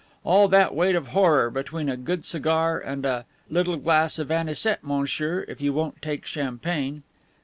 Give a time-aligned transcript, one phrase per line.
[0.23, 4.83] All that weight of horror, between a good cigar and "a little glass of anisette,
[4.83, 7.03] monsieur, if you won't take champagne."